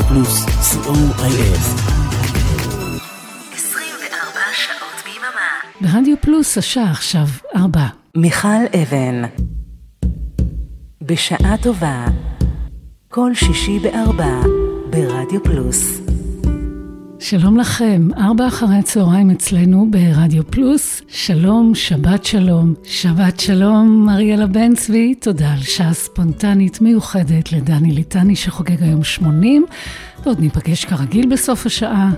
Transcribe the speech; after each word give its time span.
רדיו 0.00 0.08
פלוס, 0.08 0.44
co.il. 0.44 1.56
24 3.54 4.40
שעות 4.52 5.02
ביממה. 5.04 5.50
ברדיו 5.80 6.16
פלוס 6.20 6.58
השעה 6.58 6.90
עכשיו 6.90 7.26
ארבע. 7.56 7.86
מיכל 8.16 8.48
אבן. 8.82 9.22
בשעה 11.02 11.56
טובה. 11.62 12.04
כל 13.08 13.34
שישי 13.34 13.78
בארבע. 13.78 14.40
ברדיו 14.90 15.44
פלוס. 15.44 15.99
שלום 17.22 17.56
לכם, 17.56 18.08
ארבע 18.16 18.46
אחרי 18.46 18.76
הצהריים 18.76 19.30
אצלנו 19.30 19.86
ברדיו 19.90 20.46
פלוס. 20.50 21.02
שלום, 21.08 21.74
שבת 21.74 22.24
שלום. 22.24 22.74
שבת 22.84 23.40
שלום, 23.40 24.08
אריאלה 24.08 24.46
בן 24.46 24.74
צבי, 24.74 25.14
תודה 25.14 25.52
על 25.52 25.58
שעה 25.58 25.92
ספונטנית 25.92 26.80
מיוחדת 26.80 27.52
לדני 27.52 27.92
ליטני 27.92 28.36
שחוגג 28.36 28.82
היום 28.82 29.04
80, 29.04 29.66
ועוד 30.24 30.40
ניפגש 30.40 30.84
כרגיל 30.84 31.28
בסוף 31.28 31.66
השעה. 31.66 32.10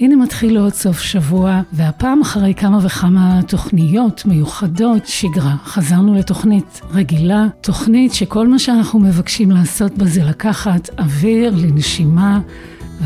הנה 0.00 0.16
מתחיל 0.16 0.58
עוד 0.58 0.72
סוף 0.72 1.00
שבוע, 1.00 1.60
והפעם 1.72 2.20
אחרי 2.20 2.54
כמה 2.54 2.78
וכמה 2.82 3.40
תוכניות 3.46 4.26
מיוחדות, 4.26 5.06
שגרה. 5.06 5.56
חזרנו 5.64 6.14
לתוכנית 6.14 6.80
רגילה, 6.90 7.46
תוכנית 7.60 8.14
שכל 8.14 8.48
מה 8.48 8.58
שאנחנו 8.58 9.00
מבקשים 9.00 9.50
לעשות 9.50 9.98
בה 9.98 10.06
זה 10.06 10.24
לקחת 10.24 10.90
אוויר 10.98 11.54
לנשימה 11.56 12.40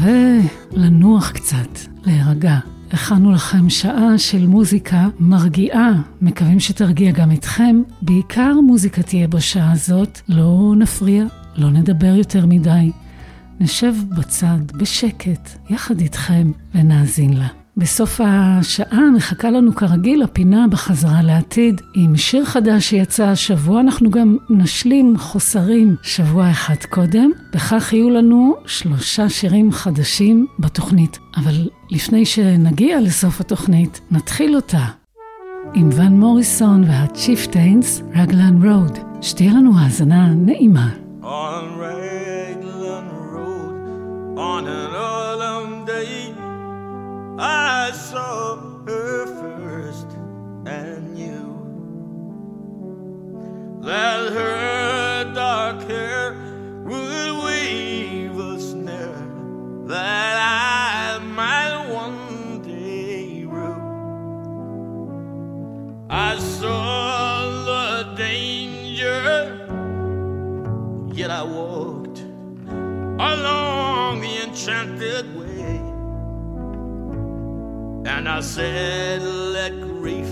ולנוח 0.02 1.30
קצת, 1.30 1.78
להירגע. 2.04 2.58
הכנו 2.92 3.32
לכם 3.32 3.70
שעה 3.70 4.18
של 4.18 4.46
מוזיקה 4.46 5.08
מרגיעה, 5.20 6.02
מקווים 6.22 6.60
שתרגיע 6.60 7.10
גם 7.10 7.32
אתכם. 7.32 7.82
בעיקר 8.02 8.52
מוזיקה 8.66 9.02
תהיה 9.02 9.28
בשעה 9.28 9.72
הזאת, 9.72 10.20
לא 10.28 10.74
נפריע, 10.78 11.24
לא 11.56 11.70
נדבר 11.70 12.14
יותר 12.16 12.46
מדי. 12.46 12.90
נשב 13.60 13.94
בצד, 14.18 14.72
בשקט, 14.74 15.50
יחד 15.70 16.00
איתכם, 16.00 16.52
ונאזין 16.74 17.32
לה. 17.32 17.65
בסוף 17.78 18.20
השעה 18.24 19.10
מחכה 19.16 19.50
לנו 19.50 19.74
כרגיל 19.74 20.22
הפינה 20.22 20.66
בחזרה 20.70 21.22
לעתיד. 21.22 21.80
עם 21.94 22.16
שיר 22.16 22.44
חדש 22.44 22.84
שיצא 22.90 23.24
השבוע, 23.24 23.80
אנחנו 23.80 24.10
גם 24.10 24.36
נשלים 24.50 25.18
חוסרים 25.18 25.96
שבוע 26.02 26.50
אחד 26.50 26.84
קודם. 26.90 27.30
בכך 27.54 27.92
יהיו 27.92 28.10
לנו 28.10 28.56
שלושה 28.66 29.28
שירים 29.28 29.72
חדשים 29.72 30.46
בתוכנית. 30.58 31.18
אבל 31.36 31.68
לפני 31.90 32.26
שנגיע 32.26 33.00
לסוף 33.00 33.40
התוכנית, 33.40 34.00
נתחיל 34.10 34.56
אותה. 34.56 34.84
עם 35.74 35.88
ון 35.92 36.20
מוריסון 36.20 36.84
והצ'יפטיינס, 36.84 38.02
Raglan 38.14 38.68
Road. 38.68 38.98
שתהיה 39.20 39.52
לנו 39.52 39.78
האזנה 39.78 40.34
נעימה. 40.34 40.88
On 41.22 41.66
Raglan 41.80 43.06
Road, 43.32 43.74
on 44.36 44.64
an 44.66 45.25
I 47.38 47.92
saw 47.92 48.56
her 48.86 49.26
first 49.26 50.06
and 50.66 51.14
knew 51.14 51.52
that 53.82 54.32
her 54.32 55.32
dark 55.34 55.82
hair 55.82 56.34
would 56.84 57.44
weave 57.44 58.38
a 58.38 58.60
snare 58.60 59.28
that 59.86 60.36
I 60.38 61.18
might 61.18 61.88
one 61.92 62.62
day 62.62 63.44
rue. 63.44 63.82
I 66.08 66.38
saw 66.38 67.50
the 67.66 68.14
danger 68.16 69.66
Yet 71.12 71.30
I 71.30 71.42
walked 71.42 72.20
along 72.68 74.20
the 74.20 74.42
enchanted 74.44 75.34
way. 75.34 75.45
And 78.26 78.34
I 78.34 78.40
said, 78.40 79.22
Let 79.22 79.80
grief 79.80 80.26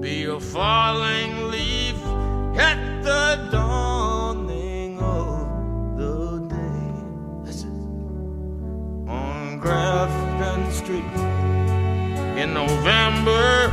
be 0.00 0.26
a 0.26 0.38
falling 0.38 1.50
leaf 1.50 1.96
at 2.56 3.02
the 3.02 3.48
dawning 3.50 5.00
of 5.00 5.98
the 5.98 6.38
day. 6.54 7.72
On 9.10 9.58
Grafton 9.58 10.70
Street 10.70 11.12
in 12.40 12.54
November, 12.54 13.72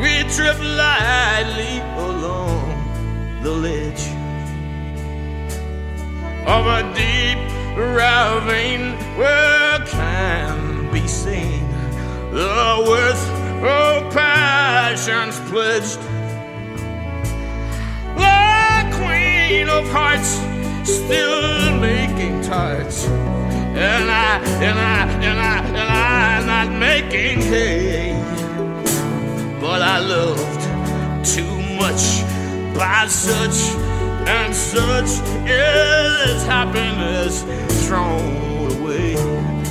we 0.00 0.22
trip 0.30 0.58
lightly 0.60 1.80
along 1.98 3.42
the 3.42 3.50
ledge 3.50 4.06
of 6.46 6.64
a 6.78 6.82
deep 6.94 7.40
ravine 7.76 8.94
where 9.18 9.62
seen 9.86 10.61
the 12.32 12.84
worth 12.88 13.28
of 13.62 14.12
passions 14.12 15.38
pledged. 15.50 16.00
The 18.16 18.96
queen 18.98 19.68
of 19.68 19.86
hearts 19.90 20.30
still 20.84 21.78
making 21.78 22.42
and 22.52 24.10
I 24.10 24.38
and 24.62 24.78
I 24.78 25.08
and 25.24 25.38
I 25.40 25.58
and 25.64 25.78
I 25.78 26.66
not 26.66 26.78
making 26.78 27.40
hay. 27.40 28.12
But 29.60 29.80
I 29.80 29.98
loved 30.00 31.24
too 31.24 31.56
much 31.76 32.22
by 32.76 33.06
such 33.08 33.74
and 34.28 34.54
such 34.54 35.10
is 35.48 36.44
happiness 36.44 37.42
thrown 37.86 38.72
away. 38.80 39.16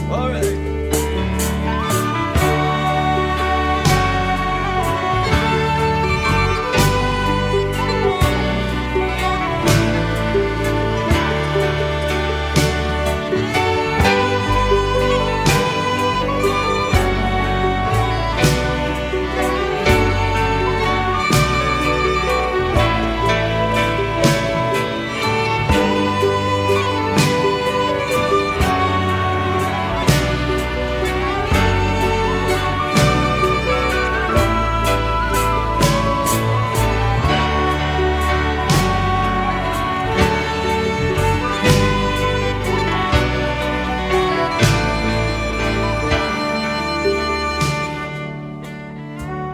All 0.10 0.30
right. 0.30 0.51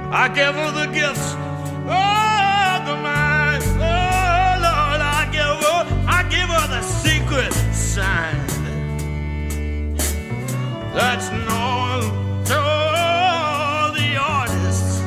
I 0.09 0.29
give 0.29 0.55
her 0.55 0.71
the 0.71 0.85
gifts 0.93 1.33
of 1.33 2.85
the 2.85 2.95
mind. 2.95 3.63
Oh 3.75 4.57
Lord, 4.65 5.01
I 5.01 5.27
give 5.31 5.59
her, 5.67 6.05
I 6.07 6.23
give 6.29 6.47
her 6.47 6.67
the 6.69 6.81
secret 6.81 7.51
sign 7.73 8.47
that's 10.93 11.29
known 11.29 12.43
to 12.45 12.57
all 12.57 13.91
the 13.91 14.15
artists 14.17 14.99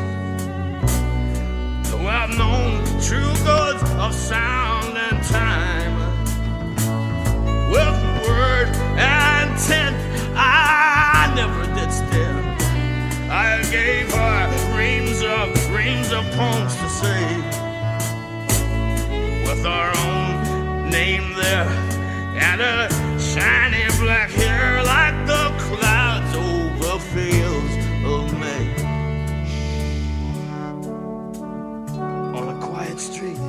who 1.91 1.99
have 2.06 2.37
known 2.37 2.84
true 3.00 3.32
goods 3.44 3.82
of 3.99 4.14
sound 4.14 4.59
there 21.50 21.69
and 22.49 22.61
her 22.61 22.88
shiny 23.19 23.85
black 23.99 24.31
hair 24.31 24.82
like 24.85 25.17
the 25.26 25.44
clouds 25.67 26.32
over 26.37 26.99
fields 27.12 27.75
of 28.12 28.23
May. 28.43 28.67
On 32.38 32.44
a 32.55 32.58
quiet 32.67 33.00
street 33.00 33.43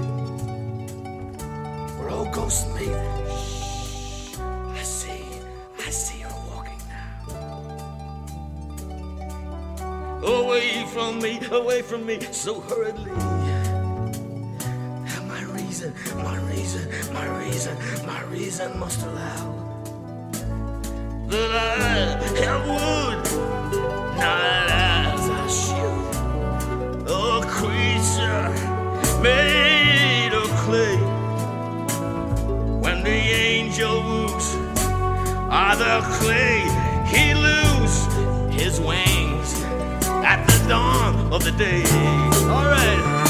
where 1.98 2.10
old 2.10 2.32
ghosts 2.32 2.66
meet. 2.76 2.98
I 4.80 4.84
see, 4.84 5.24
I 5.88 5.90
see 5.92 6.22
her 6.22 6.36
walking 6.50 6.82
now. 6.96 7.14
Away 10.24 10.86
from 10.94 11.20
me, 11.20 11.40
away 11.52 11.82
from 11.84 12.06
me, 12.06 12.20
so 12.32 12.62
hurriedly. 12.62 13.31
My 16.16 16.38
reason, 16.50 16.88
my 17.14 17.26
reason, 17.40 17.78
my 18.06 18.22
reason, 18.24 18.80
must 18.80 19.02
allow 19.06 19.62
that 21.28 22.22
I 22.22 22.42
have 22.44 22.64
wood, 22.68 23.22
not 24.18 24.70
as 24.70 25.30
I 25.30 25.48
should. 25.48 26.02
A 27.08 27.42
creature 27.58 28.50
made 29.22 30.34
of 30.34 30.50
clay. 30.66 30.98
When 32.82 33.04
the 33.04 33.20
angel 33.50 34.04
woos 34.04 34.56
are 35.50 35.76
the 35.76 36.02
clay, 36.20 36.60
he 37.14 37.34
lose 37.34 37.98
his 38.54 38.80
wings 38.80 39.62
at 40.26 40.46
the 40.46 40.68
dawn 40.68 41.32
of 41.32 41.44
the 41.44 41.52
day. 41.52 41.84
All 42.50 42.66
right. 42.66 43.21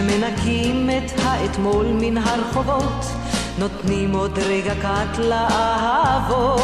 שמנקים 0.00 0.90
את 0.90 1.12
האתמול 1.22 1.86
מן 1.86 2.16
הרחובות, 2.18 3.04
נותנים 3.58 4.12
עוד 4.12 4.38
רגע 4.38 4.74
קט 4.74 5.18
לאהבות. 5.18 6.60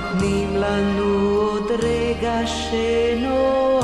נותנים 0.00 0.56
לנו 0.56 1.04
עוד 1.36 1.70
רגע 1.82 2.46
שנאהב. 2.46 3.80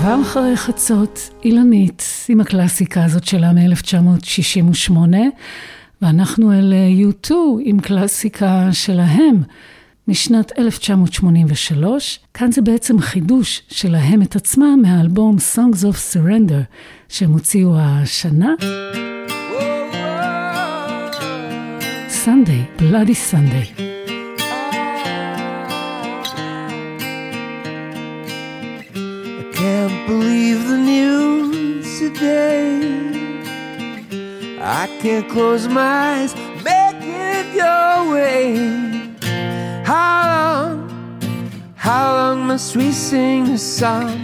כבר 0.00 0.22
אחרי 0.22 0.56
חצות, 0.56 1.30
אילנית, 1.44 2.02
עם 2.28 2.40
הקלאסיקה 2.40 3.04
הזאת 3.04 3.24
שלה 3.24 3.52
מ-1968, 3.52 4.92
ואנחנו 6.02 6.52
אל 6.52 6.72
U2 7.00 7.30
עם 7.60 7.80
קלאסיקה 7.80 8.68
שלהם 8.72 9.42
משנת 10.08 10.58
1983. 10.58 12.20
כאן 12.34 12.52
זה 12.52 12.62
בעצם 12.62 13.00
חידוש 13.00 13.62
שלהם 13.68 14.22
את 14.22 14.36
עצמם 14.36 14.78
מהאלבום 14.82 15.36
Songs 15.54 15.78
of 15.82 16.14
Surrender, 16.14 16.62
שהם 17.08 17.32
הוציאו 17.32 17.74
השנה. 17.76 18.54
Sunday, 22.24 22.66
Bloody 22.78 23.12
Sunday. 23.12 23.68
I 28.88 29.50
can't 29.52 30.06
believe 30.06 30.66
the 30.66 30.78
news 30.78 31.98
today. 31.98 32.80
I 34.58 34.86
can't 35.02 35.28
close 35.28 35.68
my 35.68 35.82
eyes, 35.82 36.34
make 36.64 37.02
it 37.02 37.46
your 37.54 38.10
way. 38.14 38.56
How 39.84 40.22
long, 40.34 40.88
how 41.74 42.14
long 42.14 42.46
must 42.46 42.74
we 42.74 42.90
sing 42.90 43.44
this 43.44 43.62
song? 43.62 44.16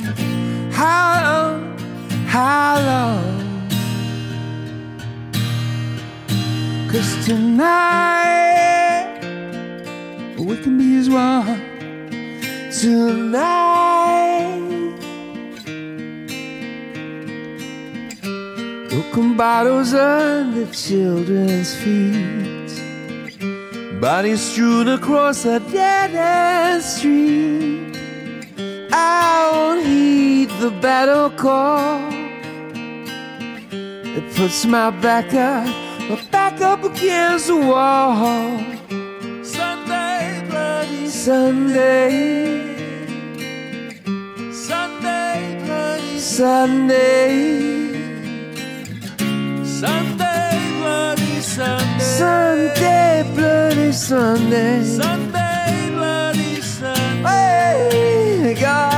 How 0.73 1.21
long, 1.23 1.79
how 2.29 2.81
long? 2.81 3.50
Cause 6.91 7.25
tonight 7.25 9.21
we 10.37 10.57
can 10.57 10.77
be 10.77 10.97
as 10.97 11.09
one. 11.09 11.61
Tonight 12.73 13.71
broken 18.89 19.37
bottles 19.37 19.95
under 19.95 20.67
children's 20.73 21.77
feet, 21.77 22.71
Bodies 24.01 24.41
strewn 24.41 24.89
across 24.89 25.45
a 25.45 25.61
dead 25.61 26.11
end 26.13 26.83
street. 26.83 27.97
I 28.91 29.49
won't 29.53 29.87
heed 29.87 30.51
the 30.59 30.73
battle 30.83 31.31
call. 31.31 32.01
It 33.71 34.35
puts 34.35 34.65
my 34.67 34.91
back 34.91 35.33
up, 35.35 35.69
back 36.61 36.79
up 36.79 36.85
against 36.85 37.47
the 37.47 37.57
wall. 37.57 38.59
Sunday, 39.43 40.45
bloody 40.49 41.09
Sunday. 41.09 42.11
Sunday, 44.53 45.63
bloody 45.65 46.19
Sunday. 46.19 47.93
Sunday, 49.65 50.73
bloody 50.79 51.41
Sunday. 51.41 51.99
Sunday, 51.99 53.33
bloody 53.35 53.93
Sunday. 53.93 54.85
Sunday, 54.85 55.91
bloody 55.95 56.61
Sunday. 56.61 57.23
Hey, 57.23 58.55
God. 58.61 58.90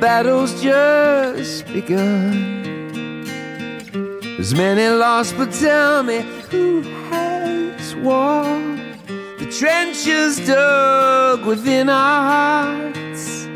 Battle's 0.00 0.60
just 0.62 1.66
begun. 1.66 2.70
There's 4.22 4.54
many 4.54 4.88
lost, 4.88 5.36
but 5.36 5.52
tell 5.52 6.02
me 6.02 6.22
who 6.50 6.80
has 7.10 7.94
won? 7.96 8.76
The 9.38 9.46
trenches 9.58 10.44
dug 10.46 11.44
within 11.44 11.90
our 11.90 12.22
hearts. 12.32 13.46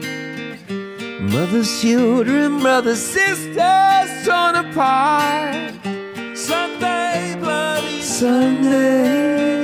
Mothers, 1.32 1.80
children, 1.80 2.60
brothers, 2.60 3.00
sisters 3.00 4.26
torn 4.26 4.56
apart. 4.56 5.72
Sunday, 6.36 7.36
bloody 7.40 8.02
Sunday. 8.02 9.63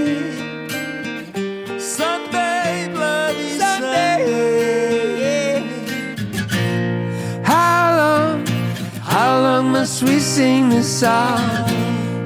Must 9.81 10.03
we 10.03 10.21
sing 10.21 10.69
this 10.69 11.01
song? 11.01 11.41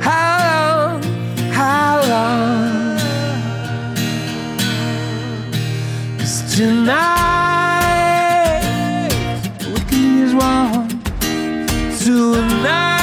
How 0.01 0.39
long, 0.51 1.01
how 1.53 2.03
long? 2.13 2.99
'Cause 6.19 6.57
tonight, 6.57 7.93
what 9.71 9.89
is 9.93 10.31
wrong? 10.35 10.89
Tonight, 12.05 12.94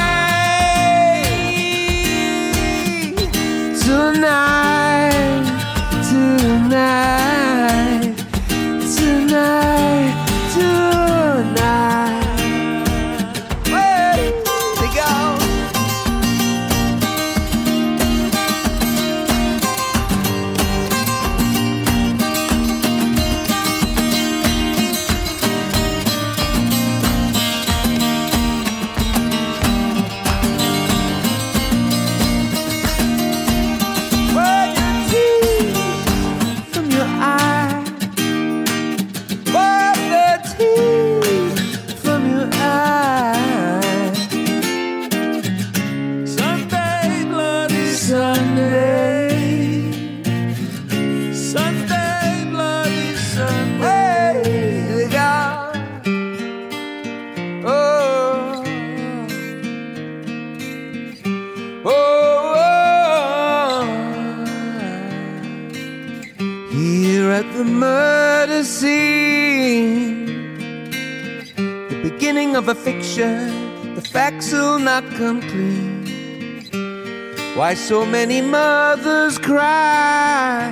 so 77.82 78.06
many 78.06 78.42
mothers 78.42 79.40
cry? 79.40 80.72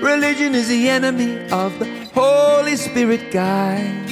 Religion 0.00 0.54
is 0.54 0.68
the 0.68 0.88
enemy 0.88 1.38
of 1.50 1.76
the 1.78 1.86
Holy 2.14 2.76
Spirit 2.76 3.32
guide. 3.32 4.08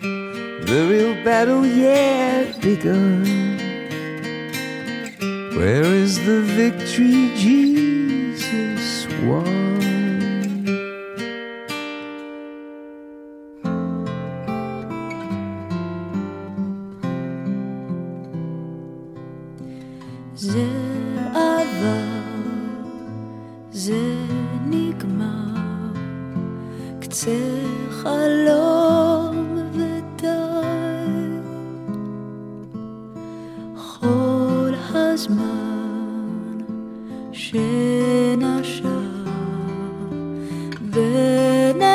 The 0.00 0.86
real 0.88 1.14
battle 1.22 1.66
yet 1.66 2.60
begun. 2.60 3.24
Where 5.56 5.84
is 5.84 6.16
the 6.24 6.40
victory 6.40 7.30
Jesus 7.36 7.89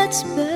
בין 0.05 0.11
אצבעותיי 0.11 0.54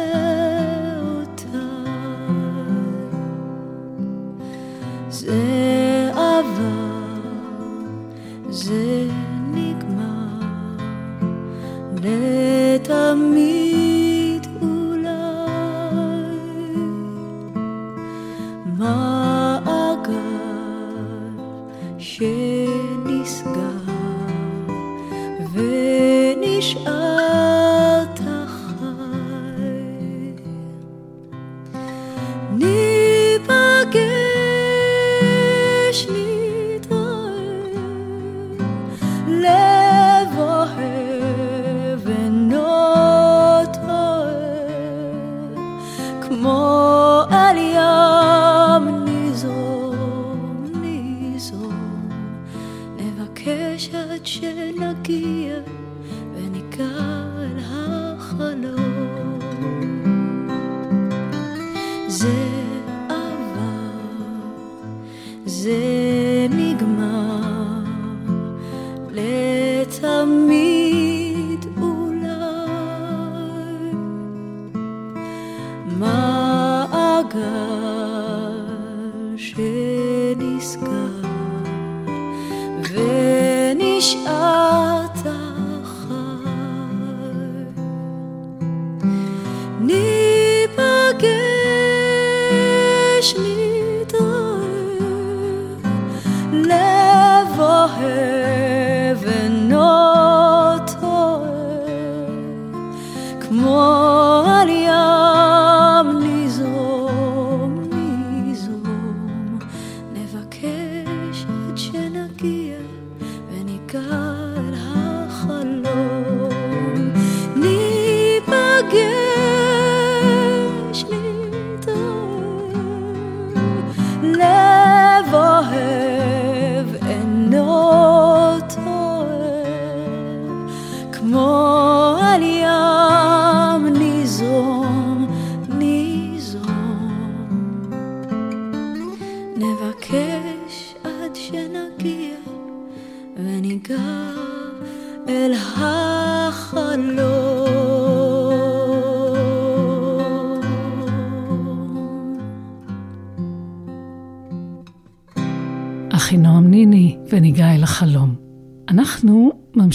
更 113.91 114.48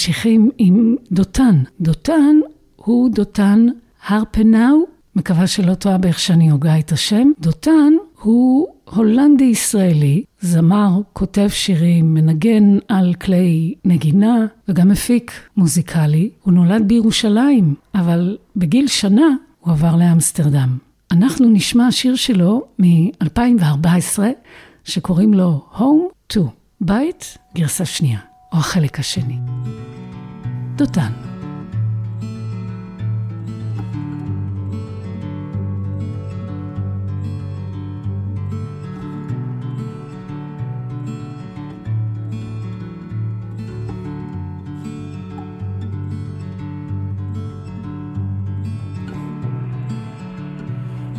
ממשיכים 0.05 0.51
עם 0.59 0.97
דותן. 1.13 1.63
דותן 1.81 2.37
הוא 2.77 3.11
דותן 3.11 3.67
הרפנאו, 4.07 4.77
מקווה 5.17 5.47
שלא 5.47 5.75
טועה 5.75 5.99
באיך 5.99 6.19
שאני 6.19 6.51
הוגה 6.51 6.79
את 6.79 6.93
השם. 6.93 7.31
דותן 7.41 7.93
הוא 8.23 8.67
הולנדי-ישראלי, 8.85 10.25
זמר, 10.41 11.01
כותב 11.13 11.49
שירים, 11.49 12.15
מנגן 12.15 12.79
על 12.89 13.15
כלי 13.15 13.75
נגינה 13.85 14.47
וגם 14.69 14.89
מפיק 14.89 15.33
מוזיקלי. 15.57 16.31
הוא 16.43 16.55
נולד 16.55 16.89
בירושלים, 16.89 17.75
אבל 17.95 18.37
בגיל 18.57 18.87
שנה 18.87 19.29
הוא 19.61 19.73
עבר 19.73 19.97
לאמסטרדם. 19.97 20.79
אנחנו 21.13 21.49
נשמע 21.49 21.93
שיר 21.93 22.15
שלו 22.15 22.63
מ-2014, 22.79 24.19
שקוראים 24.85 25.35
לו 25.35 25.65
Home 25.77 26.33
to, 26.33 26.41
בית, 26.81 27.39
גרסה 27.55 27.85
שנייה, 27.85 28.19
או 28.55 28.59
החלק 28.59 28.99
השני. 28.99 29.39
דותן. 30.77 31.13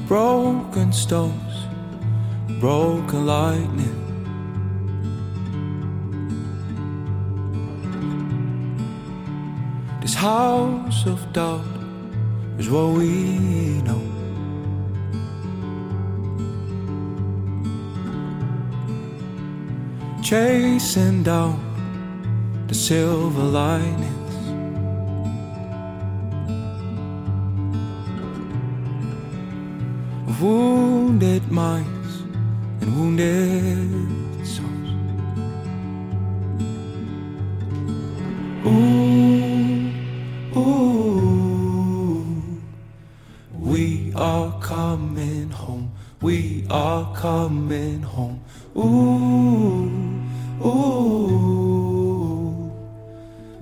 Broken 0.10 0.92
stones, 0.94 1.56
broken 2.62 3.26
lightning. 3.26 4.05
This 10.16 10.24
house 10.24 11.06
of 11.08 11.34
doubt 11.34 11.66
is 12.58 12.70
what 12.70 12.94
we 12.94 13.82
know. 13.82 14.02
Chasing 20.24 21.22
down 21.22 21.60
the 22.70 22.74
silver 22.74 23.44
linings. 23.44 24.14
of 30.30 30.42
wounded 30.42 31.52
minds 31.52 32.22
and 32.80 32.98
wounded 32.98 34.15
coming 47.26 48.04
home. 48.04 48.40
Ooh, 48.78 49.90
ooh, 50.64 51.72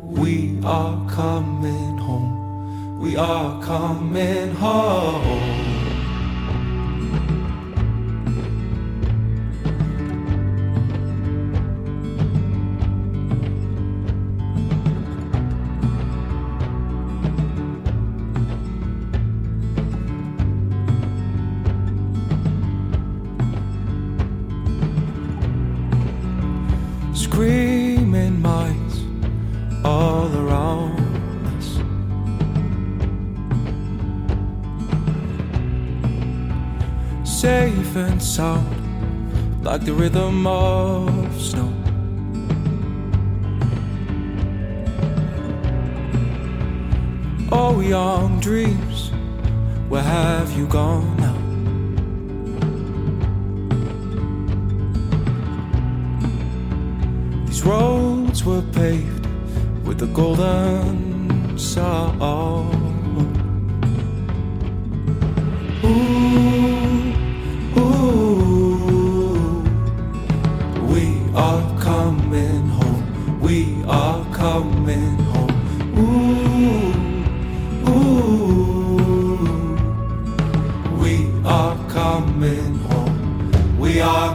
we 0.02 0.60
are 0.66 0.96
coming 1.10 1.98
home. 1.98 3.00
We 3.00 3.16
are 3.16 3.64
coming 3.64 4.43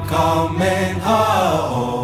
coming 0.09 0.99
home. 1.01 1.98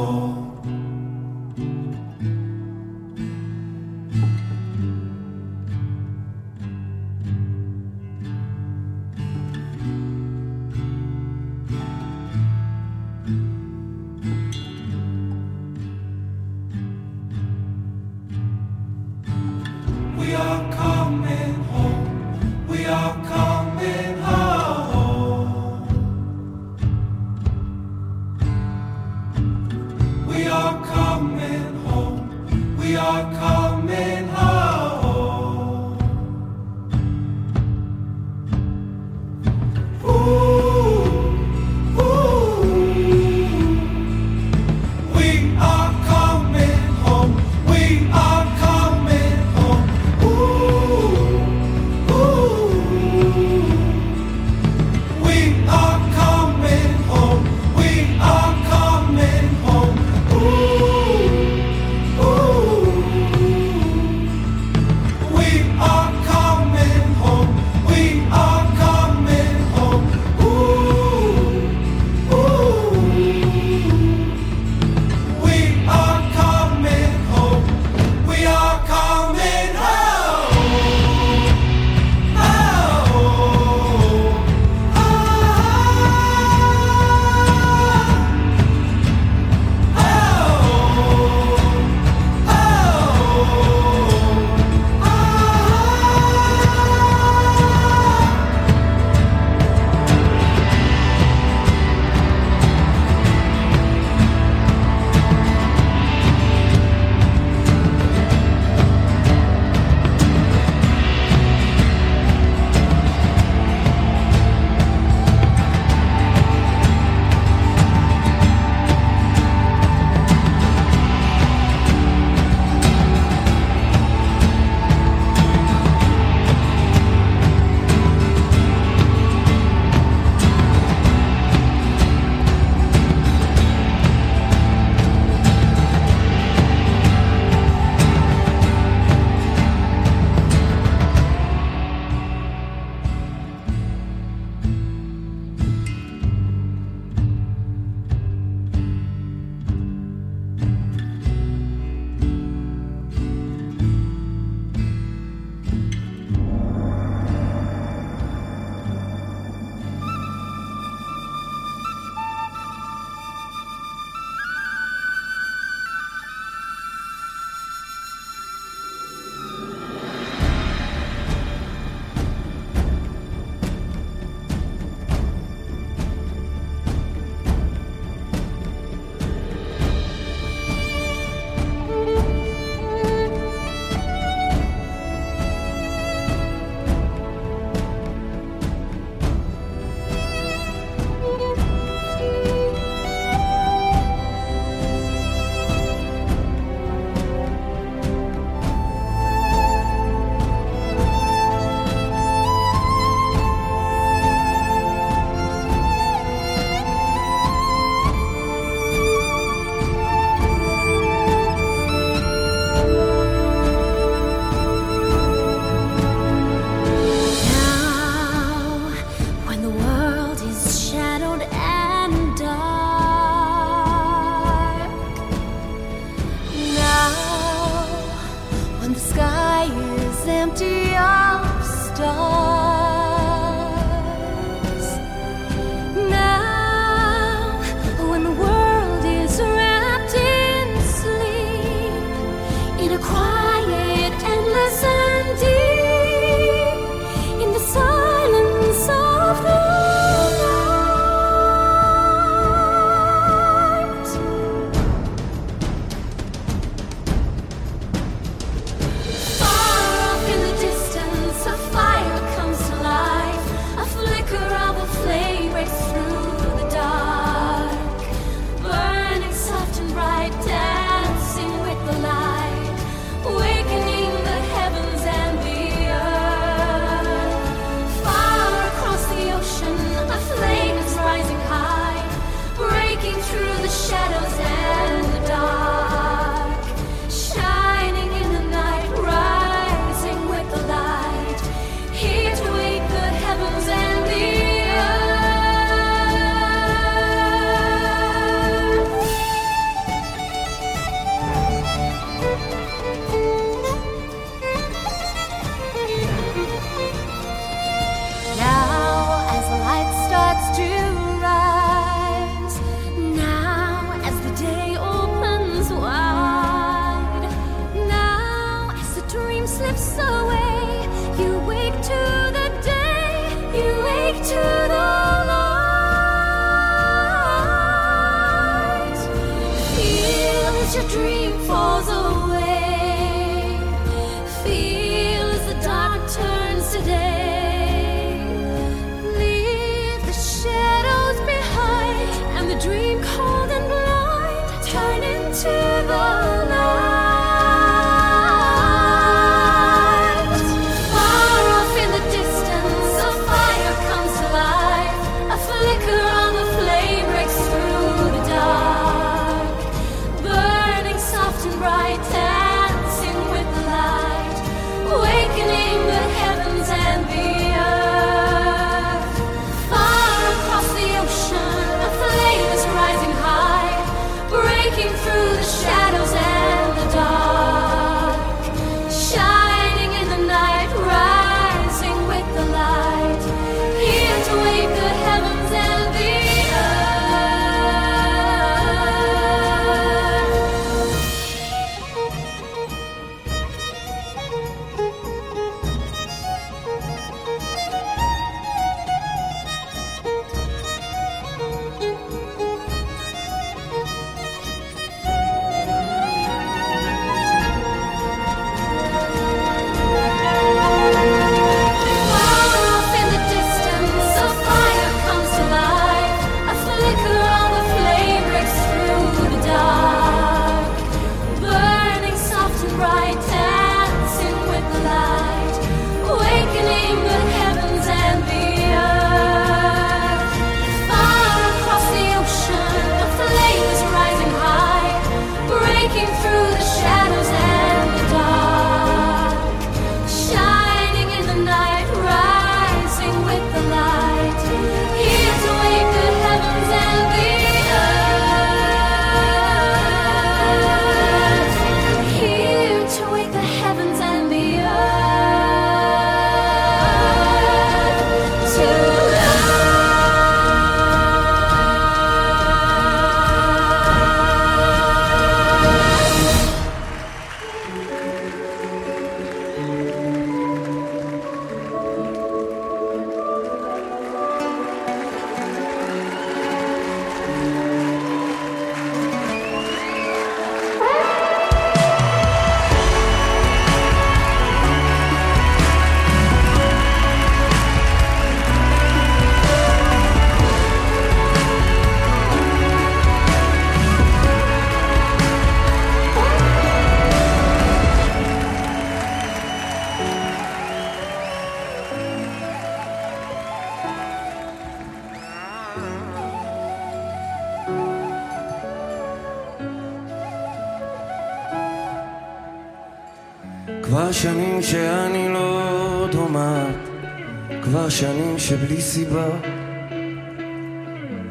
שבלי 517.91 518.81
סיבה 518.81 519.27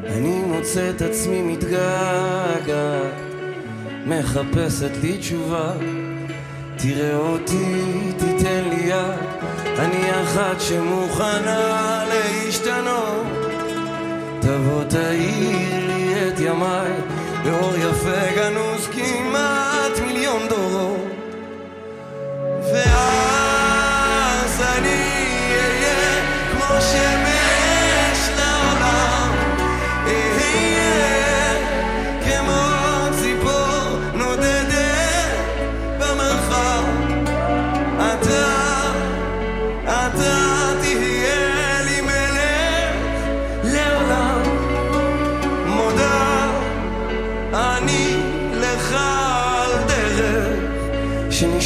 אני 0.06 0.42
מוצא 0.46 0.90
את 0.90 1.02
עצמי 1.02 1.42
מתגעגעת, 1.42 3.12
מחפשת 4.06 4.90
לי 5.02 5.18
תשובה. 5.18 5.72
תראה 6.76 7.16
אותי, 7.16 8.12
תיתן 8.18 8.64
לי 8.68 8.80
יד, 8.84 9.18
אני 9.78 10.22
אחת 10.22 10.60
שמוכנה 10.60 12.04
להשתנות. 12.08 13.26
תבוא 14.40 14.84
תאיר 14.84 15.86
לי 15.86 16.28
את 16.28 16.40
ימיי, 16.40 16.92
באור 17.44 17.74
יפה 17.76 18.32
גנוז 18.36 18.73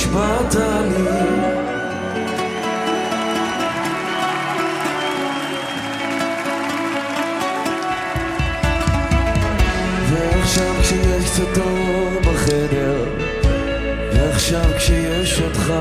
שנשבעת 0.09 0.55
לי. 0.55 1.05
ועכשיו 10.11 10.75
כשיש 10.83 11.31
קצת 11.31 11.59
אור 11.59 12.21
בחדר 12.21 13.05
ועכשיו 14.13 14.65
כשיש 14.77 15.41
אותך 15.41 15.73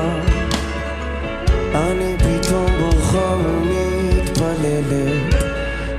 אני 1.74 2.16
פתאום 2.18 2.66
בורחה 2.80 3.34
ומתפללת 3.36 5.34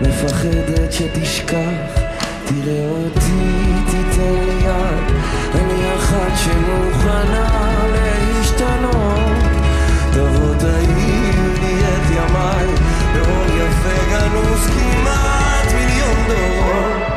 מפחדת 0.01 0.91
שתשכח 0.93 1.99
תראה 2.45 2.89
אותי, 2.89 3.71
תיתן 3.85 4.33
לי 4.45 4.65
יד 4.65 5.15
אני 5.55 5.95
אחת 5.95 6.31
שמוכנה 6.43 7.68
ימיי 12.11 12.67
באור 13.13 13.45
יפה 13.45 14.09
גנוז 14.09 14.67
כמעט 14.67 15.73
מיליון 15.73 16.17
דורות 16.27 17.08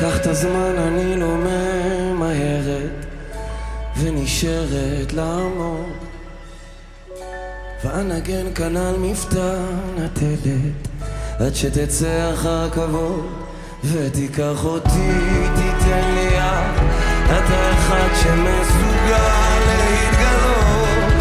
קח 0.00 0.16
את 0.16 0.26
הזמן, 0.26 0.74
אני 0.78 1.16
לא 1.16 1.34
ממהרת, 1.36 3.06
ונשארת 3.96 5.12
לעמוד. 5.12 5.90
ואנגן 7.84 8.54
כאן 8.54 8.76
על 8.76 8.96
מפתן 8.98 9.62
הטלת, 9.98 10.88
עד 11.40 11.54
שתצא 11.54 12.32
אחר 12.34 12.70
כבוד, 12.70 13.26
ותיקח 13.84 14.64
אותי, 14.64 15.10
תיתן 15.54 16.14
לי 16.14 16.28
יד, 16.36 16.74
אתה 17.24 17.72
אחד 17.72 18.08
שמסוגל 18.22 19.60
להתגלות. 19.66 21.12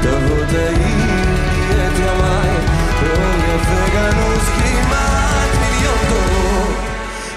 תבוא 0.00 0.44
תעיר 0.50 1.86
את 1.86 1.98
ימיי, 1.98 2.56
באור 3.02 3.54
יפה 3.54 3.94
גנוז 3.94 4.48
כמעט 4.58 5.50
מיליון 5.60 5.98
דורות. 6.08 6.76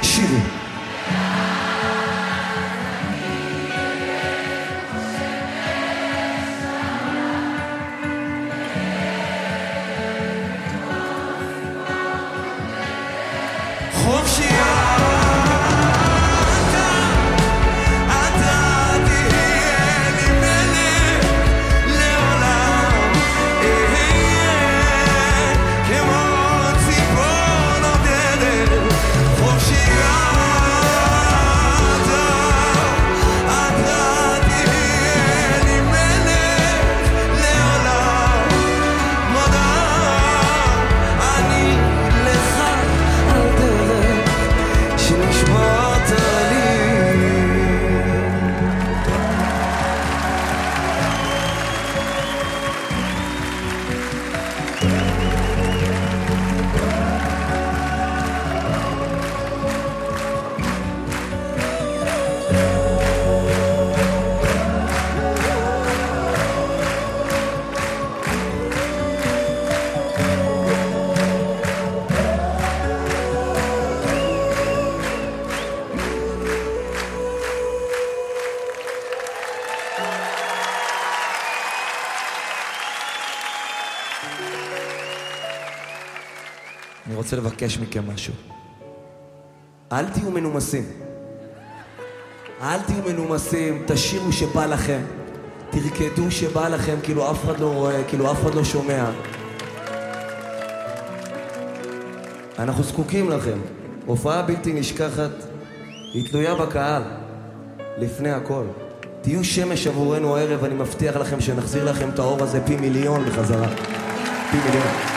שירו 0.01 0.54
רוצה 87.25 87.35
לבקש 87.35 87.77
מכם 87.77 88.03
משהו. 88.13 88.33
אל 89.91 90.05
תהיו 90.05 90.31
מנומסים. 90.31 90.83
אל 92.61 92.79
תהיו 92.81 93.03
מנומסים, 93.13 93.83
תשירו 93.87 94.31
שבא 94.31 94.65
לכם. 94.65 94.99
תרקדו 95.69 96.31
שבא 96.31 96.67
לכם, 96.67 96.95
כאילו 97.03 97.31
אף 97.31 97.45
אחד 97.45 97.59
לא 97.59 97.73
רואה, 97.73 98.03
כאילו 98.07 98.31
אף 98.31 98.41
אחד 98.41 98.55
לא 98.55 98.63
שומע. 98.63 99.05
אנחנו 102.59 102.83
זקוקים 102.83 103.29
לכם. 103.29 103.59
הופעה 104.05 104.41
בלתי 104.41 104.73
נשכחת, 104.73 105.31
היא 106.13 106.29
תלויה 106.29 106.55
בקהל, 106.55 107.03
לפני 107.97 108.31
הכל. 108.31 108.63
תהיו 109.21 109.43
שמש 109.43 109.87
עבורנו 109.87 110.37
הערב, 110.37 110.63
אני 110.63 110.73
מבטיח 110.73 111.15
לכם 111.15 111.41
שנחזיר 111.41 111.83
לכם 111.83 112.09
את 112.09 112.19
האור 112.19 112.43
הזה 112.43 112.61
פי 112.65 112.75
מיליון 112.75 113.25
בחזרה. 113.25 113.67
פי 114.51 114.57
מיליון. 114.65 115.14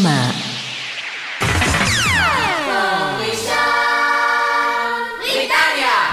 ביממה. 0.00 0.30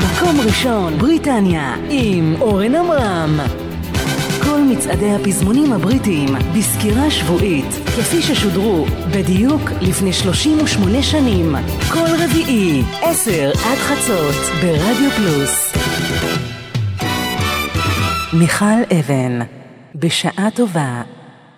מקום 0.01 0.39
ראשון, 0.45 0.97
בריטניה, 0.97 1.75
עם 1.89 2.35
אורן 2.41 2.75
עמרם. 2.75 3.39
כל 4.43 4.61
מצעדי 4.61 5.11
הפזמונים 5.11 5.73
הבריטיים 5.73 6.29
בסקירה 6.57 7.11
שבועית, 7.11 7.71
כפי 7.85 8.21
ששודרו 8.21 8.85
בדיוק 9.11 9.61
לפני 9.81 10.13
38 10.13 11.03
שנים. 11.03 11.55
כל 11.93 12.07
רביעי, 12.23 12.83
10 13.01 13.51
עד 13.51 13.77
חצות, 13.77 14.35
ברדיו 14.61 15.11
פלוס. 15.17 15.73
מיכל 18.33 18.95
אבן, 18.99 19.39
בשעה 19.95 20.47
טובה, 20.55 21.01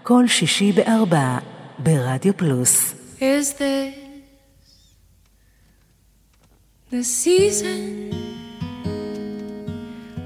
כל 0.03 0.27
שישי 0.27 0.71
בארבע, 0.71 1.37
ברדיו 1.78 2.32
פלוס. 2.36 2.94
Is 3.20 3.54
this 3.60 3.94
the 6.90 7.02
season 7.02 7.82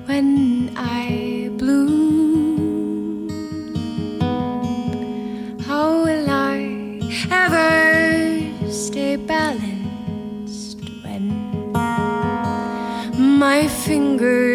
when 0.08 0.28
I 0.76 1.50
bloom? 1.58 1.96
How 5.68 5.88
will 6.04 6.28
I 6.54 6.58
ever 7.44 7.72
stay 8.84 9.12
balanced 9.34 10.80
when 11.04 11.24
my 13.44 13.60
fingers 13.84 14.51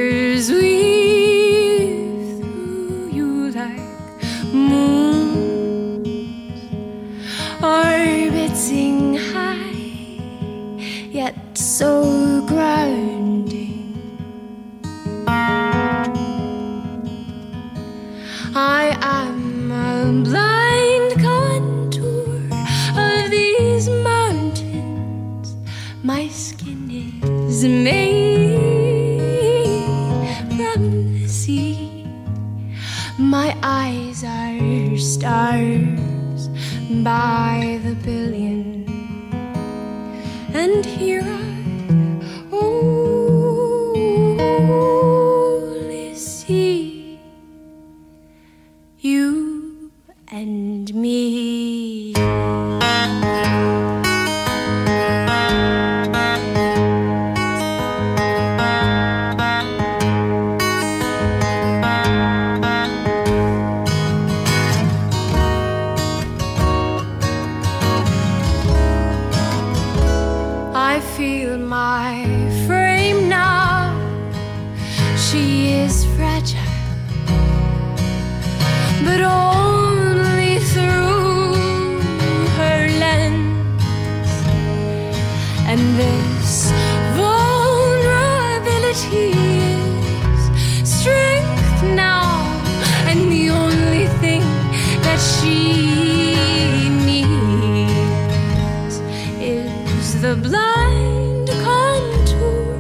the 100.20 100.34
blind 100.34 101.48
contour 101.62 102.74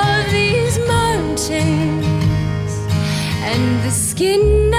of 0.00 0.30
these 0.32 0.78
mountains 0.88 2.72
and 3.44 3.82
the 3.84 3.90
skin 3.90 4.74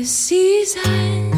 the 0.00 0.04
season 0.04 1.32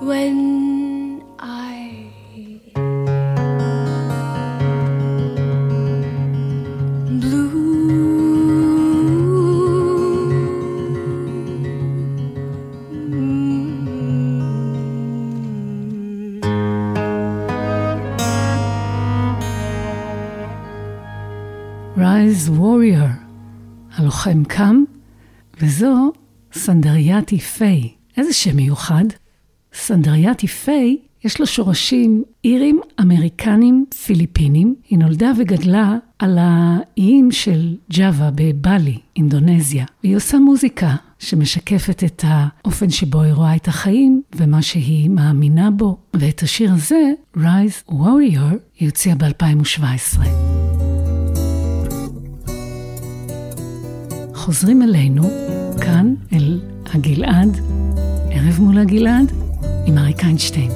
when 0.00 1.22
I 1.38 2.10
bloom? 7.20 7.66
Rise 21.96 22.50
Warrior, 22.50 23.10
הלוחם 23.96 24.44
קם, 24.44 24.84
וזו 25.81 26.11
סנדריאטי 26.53 27.39
פיי. 27.39 27.89
איזה 28.17 28.33
שם 28.33 28.55
מיוחד. 28.55 29.03
סנדריאטי 29.73 30.47
פיי, 30.47 30.97
יש 31.23 31.39
לו 31.39 31.47
שורשים 31.47 32.23
אירים, 32.45 32.79
אמריקנים, 33.01 33.85
פיליפינים. 34.05 34.75
היא 34.89 34.99
נולדה 34.99 35.31
וגדלה 35.37 35.97
על 36.19 36.37
האיים 36.41 37.31
של 37.31 37.75
ג'אווה 37.91 38.29
בבלי, 38.35 38.97
אינדונזיה. 39.15 39.85
והיא 40.03 40.15
עושה 40.15 40.39
מוזיקה 40.39 40.95
שמשקפת 41.19 42.03
את 42.03 42.23
האופן 42.27 42.89
שבו 42.89 43.21
היא 43.21 43.33
רואה 43.33 43.55
את 43.55 43.67
החיים 43.67 44.21
ומה 44.35 44.61
שהיא 44.61 45.09
מאמינה 45.09 45.71
בו. 45.71 45.97
ואת 46.13 46.43
השיר 46.43 46.71
הזה, 46.73 47.11
Rise 47.37 47.91
Warrior, 47.91 48.55
היא 48.79 48.87
הוציאה 48.89 49.15
ב-2017. 49.15 50.19
חוזרים 54.33 54.81
אלינו, 54.81 55.23
כאן, 55.81 56.13
אל 56.33 56.59
הגלעד, 56.93 57.57
ערב 58.31 58.59
מול 58.59 58.77
הגלעד, 58.77 59.31
עם 59.85 59.97
אריק 59.97 60.23
איינשטיין. 60.23 60.71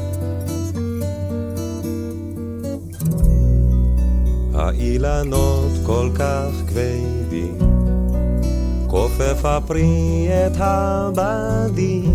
האילנות 4.54 5.72
כל 5.86 6.10
כך 6.16 6.50
כבדים, 6.68 7.58
כופף 8.88 9.46
הפרי 9.46 10.28
את 10.48 10.58
הבדים, 10.58 12.14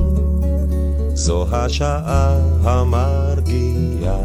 זו 1.14 1.46
השעה 1.52 2.38
המרגיעה, 2.62 4.20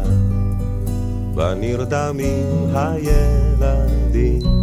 ונרדמים 1.36 2.74
הילדים, 2.74 4.55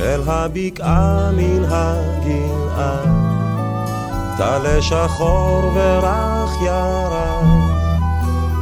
אל 0.00 0.22
הבקעה 0.26 1.30
מן 1.32 1.64
הגלעה, 1.64 3.02
טלה 4.38 4.82
שחור 4.82 5.72
ורך 5.74 6.50
ירק, 6.62 7.44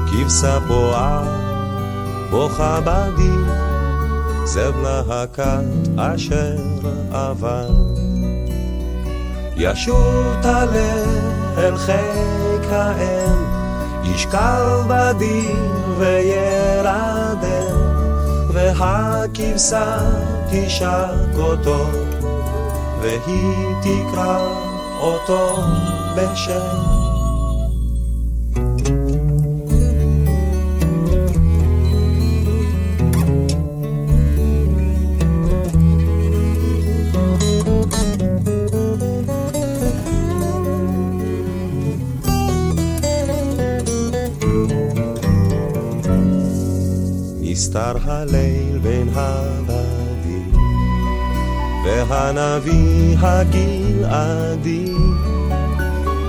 כבשה 0.06 0.58
בועה, 0.58 1.22
בוכה 2.30 2.80
בדי, 2.80 3.36
זבנה 4.44 5.02
הכת 5.08 5.98
אשר 5.98 6.56
עבר. 7.12 7.70
ישוב 9.56 10.36
טלה 10.42 11.04
אל 11.58 11.76
חיק 11.76 12.70
האם, 12.70 13.44
ישכב 14.04 14.82
בדיר 14.88 15.56
וירדם, 15.98 17.76
והכבשה 18.52 19.98
תשק 20.50 21.38
אותו, 21.38 21.86
והיא 23.00 23.74
תקרא 23.82 24.38
אותו 25.00 25.56
בשם. 26.16 26.96
נסתר 47.40 47.96
הליל 48.04 48.78
בין 48.82 49.08
הבדים, 49.14 49.65
והנביא 52.08 53.16
הגלעדי 53.18 54.92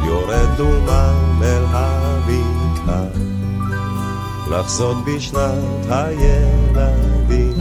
יורד 0.05 0.49
דומם 0.57 1.41
אל 1.43 1.63
הבקעה, 1.69 3.03
לחזות 4.51 4.97
בשנת 5.05 5.85
הילדים. 5.89 7.57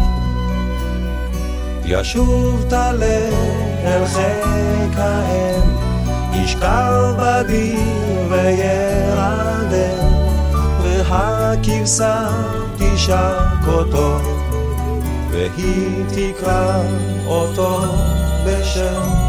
ישוב 1.84 2.64
טלה 2.68 3.28
אל 3.84 4.06
חיק 4.06 4.98
האם, 4.98 5.62
ישכב 6.32 7.14
בדיר 7.18 7.78
וירדם, 8.30 10.12
והכבשה 10.82 12.28
תשק 12.78 13.68
אותו, 13.68 14.35
והיא 15.36 16.04
תקרא 16.08 16.82
אותו 17.26 17.80
בשם. 18.46 19.25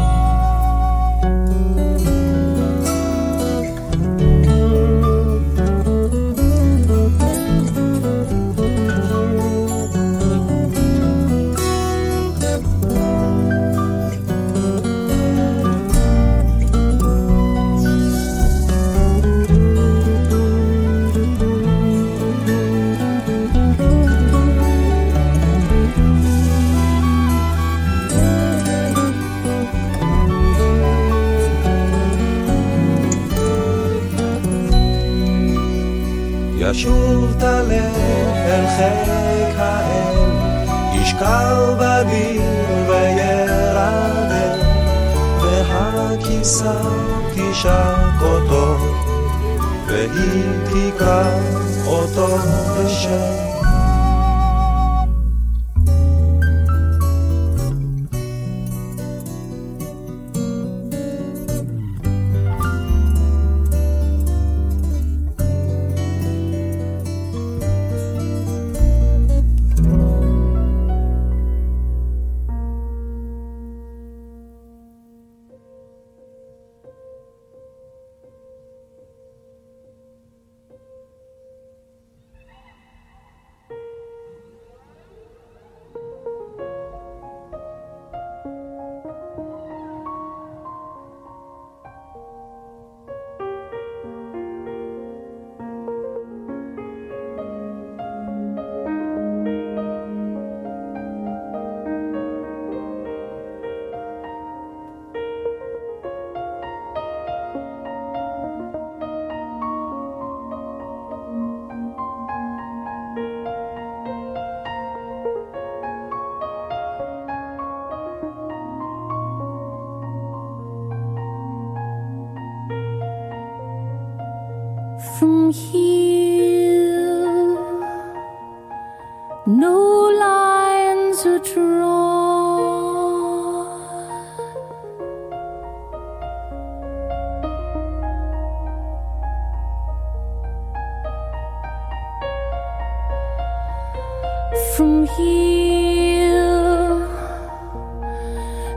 ישוב 36.70 37.34
טלה 37.38 37.86
אל 38.46 38.66
חיק 38.76 39.58
האם, 39.58 40.30
ישכב 40.92 41.74
בדיר 41.78 42.42
וירדם, 42.88 44.58
והכיסה 45.42 46.72
תשק 47.34 48.22
אותו, 48.22 48.76
והיא 49.86 50.44
תקרא 50.64 51.24
אותו 51.86 52.38
בשם. 52.38 53.47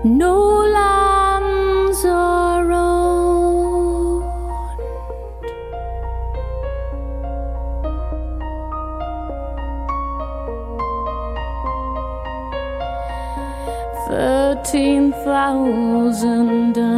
no 0.03 0.65
lands 0.65 2.03
are 2.05 2.71
owned. 2.71 4.25
Thirteen 14.07 15.11
thousand. 15.23 16.90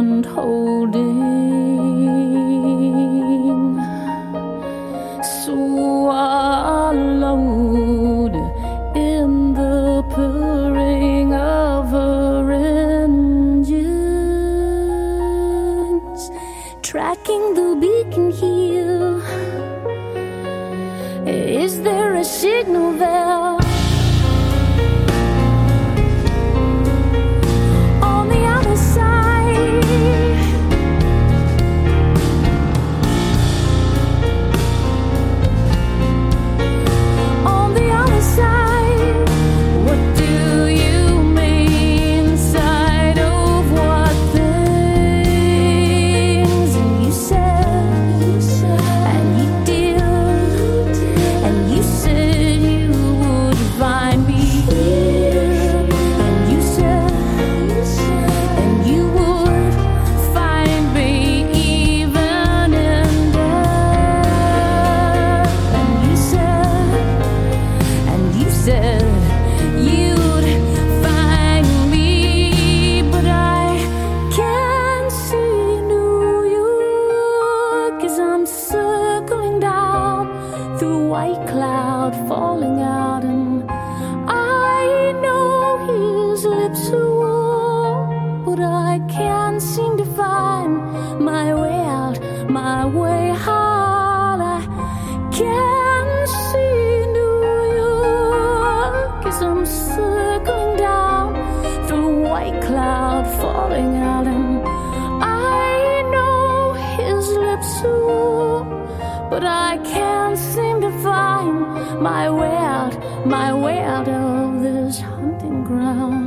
But 109.34 109.42
I 109.42 109.78
can't 109.78 110.38
seem 110.38 110.80
to 110.82 110.92
find 111.02 112.00
my 112.00 112.30
way 112.30 112.54
out, 112.54 113.26
my 113.26 113.52
way 113.52 113.80
out 113.80 114.06
of 114.06 114.62
this 114.62 115.00
hunting 115.00 115.64
ground. 115.64 116.23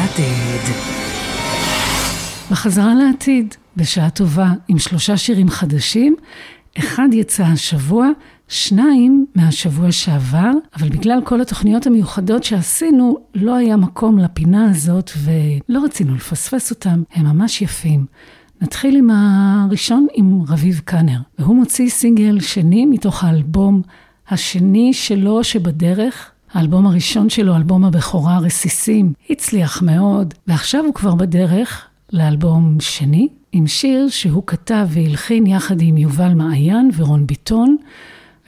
לעתיד. 0.00 0.74
בחזרה 2.50 2.94
לעתיד, 2.94 3.54
בשעה 3.76 4.10
טובה, 4.10 4.52
עם 4.68 4.78
שלושה 4.78 5.16
שירים 5.16 5.48
חדשים, 5.48 6.16
אחד 6.78 7.08
יצא 7.12 7.44
השבוע, 7.44 8.08
שניים 8.48 9.26
מהשבוע 9.34 9.92
שעבר, 9.92 10.50
אבל 10.76 10.88
בגלל 10.88 11.20
כל 11.24 11.40
התוכניות 11.40 11.86
המיוחדות 11.86 12.44
שעשינו, 12.44 13.16
לא 13.34 13.54
היה 13.54 13.76
מקום 13.76 14.18
לפינה 14.18 14.70
הזאת 14.70 15.10
ולא 15.24 15.84
רצינו 15.84 16.14
לפספס 16.14 16.70
אותם, 16.70 17.02
הם 17.14 17.26
ממש 17.26 17.62
יפים. 17.62 18.06
נתחיל 18.60 18.96
עם 18.96 19.10
הראשון, 19.10 20.06
עם 20.14 20.42
רביב 20.48 20.80
קאנר, 20.84 21.18
והוא 21.38 21.56
מוציא 21.56 21.88
סינגל 21.88 22.40
שני 22.40 22.86
מתוך 22.86 23.24
האלבום 23.24 23.82
השני 24.28 24.92
שלו 24.92 25.44
שבדרך, 25.44 26.30
האלבום 26.52 26.86
הראשון 26.86 27.30
שלו, 27.30 27.56
אלבום 27.56 27.84
הבכורה, 27.84 28.38
רסיסים, 28.38 29.12
הצליח 29.30 29.82
מאוד, 29.82 30.34
ועכשיו 30.46 30.84
הוא 30.84 30.94
כבר 30.94 31.14
בדרך 31.14 31.86
לאלבום 32.12 32.76
שני, 32.80 33.28
עם 33.52 33.66
שיר 33.66 34.08
שהוא 34.08 34.42
כתב 34.46 34.86
והלחין 34.90 35.46
יחד 35.46 35.76
עם 35.80 35.96
יובל 35.96 36.34
מעיין 36.34 36.90
ורון 36.96 37.26
ביטון, 37.26 37.76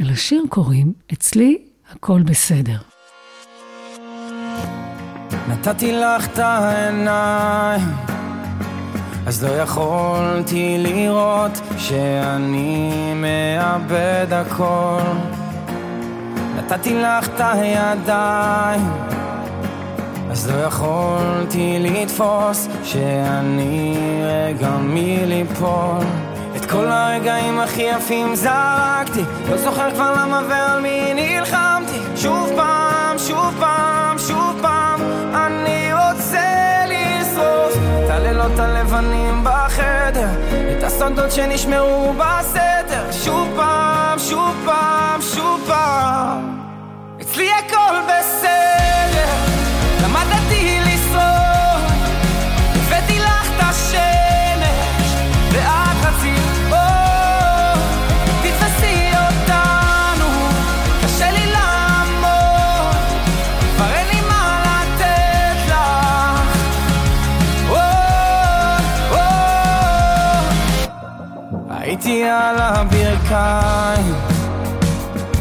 ולשיר 0.00 0.42
קוראים 0.48 0.92
"אצלי 1.12 1.58
הכל 1.92 2.22
בסדר". 2.22 2.76
נתתי 5.48 5.92
לך 5.92 6.26
את 6.26 6.38
העיניים, 6.38 7.88
אז 9.26 9.44
לא 9.44 9.50
יכולתי 9.50 10.76
לראות 10.78 11.60
שאני 11.78 13.14
מאבד 13.14 14.26
הכל. 14.30 15.41
נתתי 16.56 16.94
לך 16.94 17.28
את 17.28 17.40
הידיים 17.40 18.90
אז 20.30 20.50
לא 20.50 20.56
יכולתי 20.56 21.76
לתפוס 21.80 22.68
שאני 22.84 23.96
רגע 24.24 24.70
מליפול. 24.70 25.98
את 26.56 26.70
כל 26.70 26.86
הרגעים 26.86 27.58
הכי 27.58 27.82
יפים 27.82 28.34
זרקתי 28.34 29.22
לא 29.50 29.56
זוכר 29.56 29.90
כבר 29.90 30.12
למה 30.12 30.42
ועל 30.48 30.80
מי 30.80 31.14
נלחמתי. 31.14 31.98
שוב 32.16 32.50
פעם, 32.56 33.18
שוב 33.18 33.54
פעם, 33.60 34.18
שוב 34.18 34.58
פעם 34.62 35.00
אני 35.34 35.90
רוצה 35.92 36.52
לשרוף 37.32 37.76
את 38.04 38.10
הלילות 38.10 38.58
הלבנים 38.58 39.44
בחדר 39.44 40.28
את 40.78 40.82
הסודות 40.82 41.32
שנשמרו 41.32 42.12
בסתר 42.12 43.12
שוב 43.12 43.48
פעם, 43.56 44.18
שוב 44.18 44.56
פעם, 44.64 45.22
שוב 45.22 45.60
פעם. 45.66 46.58
אצלי 47.20 47.48
הכל 47.52 47.94
בסדר. 48.06 49.32
למדתי 50.04 50.80
לשרוד 50.80 51.92
הבאתי 52.74 53.18
לך 53.18 53.50
את 53.56 53.60
השמש 53.60 54.21
על 72.24 72.56
הברכיים 72.58 74.14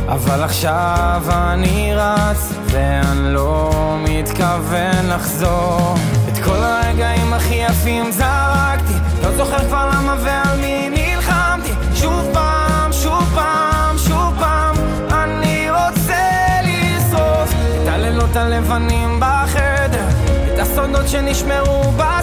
אבל 0.08 0.44
עכשיו 0.44 1.22
אני 1.30 1.92
רץ 1.96 2.54
ואני 2.66 3.34
לא 3.34 3.72
מתכוון 4.00 5.08
לחזור. 5.10 5.96
את 6.30 6.38
כל 6.44 6.58
הרגעים 6.64 7.34
הכי 7.34 7.56
יפים 7.56 8.12
זרקתי 8.12 8.94
לא 9.24 9.38
זוכר 9.38 9.60
כבר 9.60 9.90
למה 9.94 10.16
ועל 10.24 10.60
מי 10.62 10.90
נלחמתי. 10.90 11.72
שוב 11.96 12.30
פעם, 12.34 12.94
שוב 12.94 13.24
פעם, 13.36 13.98
שוב 13.98 14.34
פעם 14.40 14.76
אני 15.12 15.68
רוצה 15.70 16.24
לשרוף 16.64 17.54
את 17.84 17.88
הלילות 17.88 18.36
הלבנים 18.36 19.20
בחדר 19.20 20.08
את 20.54 20.60
הסודות 20.60 21.08
שנשמרו 21.08 21.92
בסתר 21.92 22.21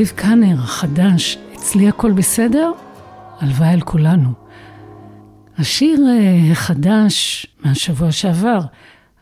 רביב 0.00 0.12
קאנר 0.16 0.54
החדש, 0.62 1.38
אצלי 1.54 1.88
הכל 1.88 2.12
בסדר? 2.12 2.72
הלוואי 3.40 3.68
על 3.68 3.80
כולנו. 3.80 4.32
השיר 5.58 6.00
אה, 6.08 6.52
החדש 6.52 7.46
מהשבוע 7.64 8.12
שעבר, 8.12 8.60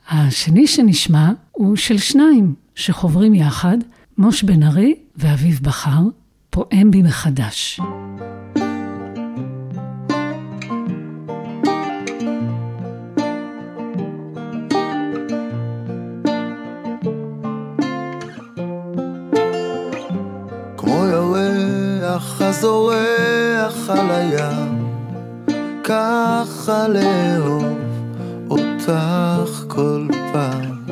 השני 0.09 0.67
שנשמע, 0.67 1.31
הוא 1.53 1.77
של 1.77 1.99
שניים 1.99 2.55
שחוברים 2.75 3.35
יחד, 3.35 3.79
מוש 4.19 4.43
בן 4.43 4.63
ארי 4.63 4.95
ואביב 5.17 5.61
בכר, 5.63 6.03
פועם 6.51 6.91
בי 6.91 7.03
מחדש. 7.03 7.81
ירח 22.19 22.43
הזורח 22.43 23.91
על 23.91 24.11
הים, 24.11 24.89
ככה 25.85 26.89
לאהוב 26.89 27.79
אותך 28.51 29.65
כל 29.69 30.07
פעם. 30.33 30.85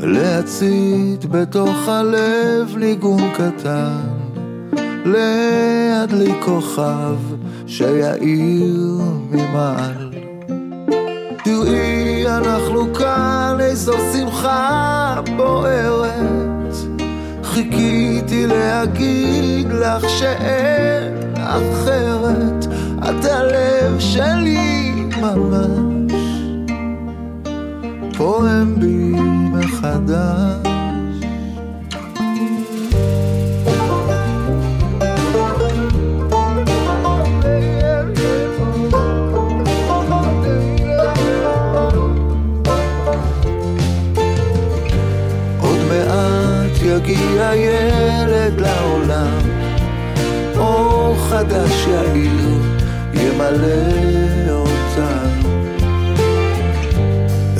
להצית 0.00 1.24
בתוך 1.24 1.88
הלב 1.88 2.76
ניגון 2.76 3.30
קטן, 3.34 4.08
להדליק 5.04 6.44
כוכב 6.44 7.16
שיאיר 7.66 9.00
ממעל. 9.30 10.12
תראי, 11.44 12.28
אנחנו 12.28 12.94
כאן, 12.94 13.56
איזו 13.60 13.92
שמחה 14.12 15.20
בוערת. 15.36 16.31
חיכיתי 17.52 18.46
להגיד 18.46 19.68
לך 19.72 20.08
שאין 20.08 21.34
אחרת, 21.36 22.66
את 22.98 23.24
הלב 23.24 23.98
שלי 23.98 24.92
ממש, 25.20 26.12
פועם 28.16 28.80
בי 28.80 29.12
מחדש. 29.52 30.71
מעט 47.02 47.08
יגיע 47.08 47.54
ילד 47.54 48.60
לעולם, 48.60 49.38
אור 50.56 51.16
חדש 51.18 51.86
יאיר, 51.86 52.60
ימלא 53.14 54.50
אותנו. 54.50 55.48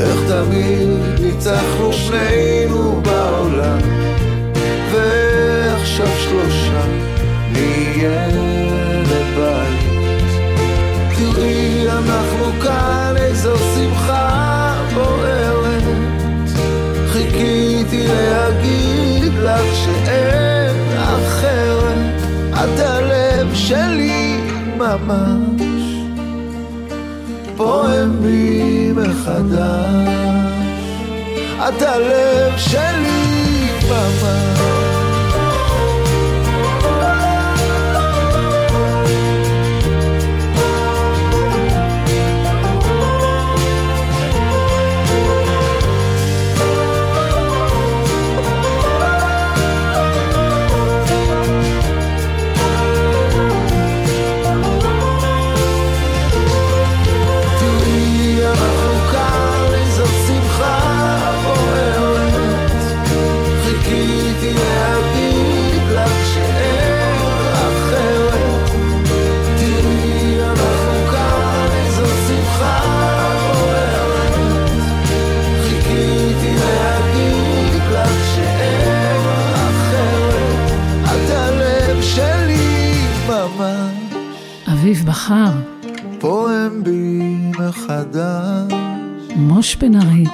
איך 0.00 0.18
תמיד 0.28 1.20
ניצחנו 1.20 1.92
שנינו 1.92 2.81
ממש. 25.12 25.82
פועם 27.56 28.22
בי 28.22 28.92
מחדש. 28.92 30.42
את 31.68 31.82
הלב 31.82 32.52
שלי 32.56 33.68
ממש 33.88 34.51
אביב 84.92 85.06
בחר, 85.06 85.50
פועם 86.20 86.84
בי 86.84 87.18
מחדש. 87.58 88.72
מוש 89.36 89.76
בן 89.76 89.94
ארי, 90.00 90.24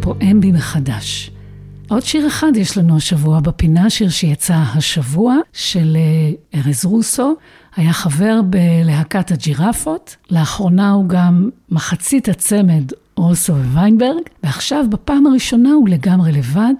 פועם 0.00 0.40
בי 0.40 0.52
מחדש. 0.52 1.30
עוד 1.88 2.02
שיר 2.02 2.26
אחד 2.26 2.56
יש 2.56 2.78
לנו 2.78 2.96
השבוע 2.96 3.40
בפינה, 3.40 3.90
שיר 3.90 4.08
שיצא 4.08 4.54
השבוע 4.54 5.36
של 5.52 5.96
אה, 5.96 6.60
ארז 6.60 6.84
רוסו. 6.84 7.34
היה 7.76 7.92
חבר 7.92 8.40
בלהקת 8.42 9.30
הג'ירפות, 9.30 10.16
לאחרונה 10.30 10.90
הוא 10.90 11.08
גם 11.08 11.50
מחצית 11.70 12.28
הצמד 12.28 12.92
רוסו 13.16 13.54
וויינברג, 13.54 14.22
ועכשיו 14.42 14.84
בפעם 14.90 15.26
הראשונה 15.26 15.70
הוא 15.70 15.88
לגמרי 15.88 16.32
לבד, 16.32 16.74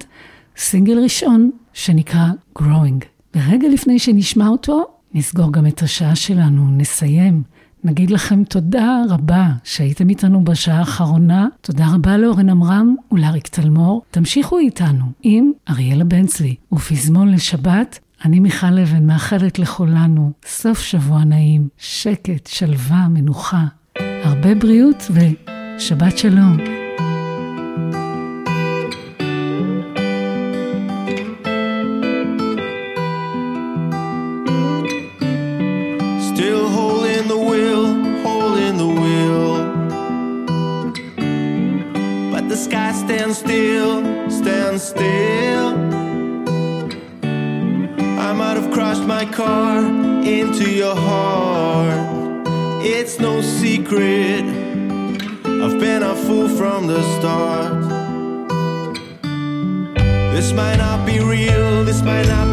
סינגל 0.57 0.99
ראשון 1.03 1.51
שנקרא 1.73 2.27
Growing. 2.59 3.05
ורגע 3.37 3.69
לפני 3.69 3.99
שנשמע 3.99 4.49
אותו, 4.49 5.00
נסגור 5.15 5.53
גם 5.53 5.67
את 5.67 5.83
השעה 5.83 6.17
שלנו, 6.17 6.71
נסיים. 6.71 7.43
נגיד 7.85 8.11
לכם 8.11 8.45
תודה 8.45 9.03
רבה 9.09 9.49
שהייתם 9.65 10.09
איתנו 10.09 10.45
בשעה 10.45 10.79
האחרונה. 10.79 11.47
תודה 11.61 11.87
רבה 11.95 12.17
לאורן 12.17 12.51
עמרם 12.51 12.95
ולאריק 13.13 13.49
תלמור. 13.49 14.03
תמשיכו 14.11 14.59
איתנו 14.59 15.05
עם 15.23 15.51
אריאלה 15.71 16.05
בן 16.05 16.27
צבי 16.27 16.57
ופזמון 16.73 17.29
לשבת. 17.29 17.99
אני 18.25 18.41
מיכל 18.41 18.79
אבן 18.79 19.07
מאחלת 19.07 19.59
לכולנו 19.59 20.33
סוף 20.47 20.81
שבוע 20.81 21.25
נעים, 21.25 21.69
שקט, 21.79 22.47
שלווה, 22.47 23.09
מנוחה, 23.09 23.65
הרבה 23.99 24.55
בריאות 24.55 25.11
ושבת 25.77 26.19
שלום. 26.19 26.57
It's 53.13 53.19
no 53.19 53.41
secret, 53.41 54.45
I've 55.45 55.81
been 55.81 56.05
a 56.05 56.15
fool 56.15 56.49
from 56.49 56.87
the 56.87 57.03
start. 57.19 57.73
This 60.33 60.53
might 60.53 60.77
not 60.77 61.05
be 61.05 61.19
real, 61.19 61.85
this 61.85 62.03
might 62.03 62.29
not 62.29 62.50